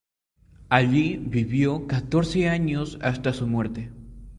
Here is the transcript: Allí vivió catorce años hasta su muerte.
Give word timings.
Allí 0.69 1.17
vivió 1.17 1.85
catorce 1.85 2.49
años 2.49 2.97
hasta 3.03 3.33
su 3.33 3.45
muerte. 3.45 3.91